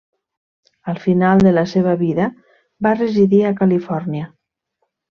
Al 0.93 0.97
final 1.03 1.43
de 1.49 1.53
la 1.59 1.65
seva 1.75 1.95
vida 2.01 2.31
va 2.89 2.97
residir 3.05 3.45
a 3.47 3.55
Califòrnia. 3.63 4.29